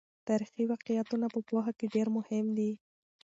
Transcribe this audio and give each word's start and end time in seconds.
تاریخي 0.27 0.63
واقعیتونه 0.71 1.25
په 1.33 1.39
پوهه 1.47 1.71
کې 1.77 1.91
ډېر 1.95 2.07
مهم 2.17 2.45
دي. 2.57 2.71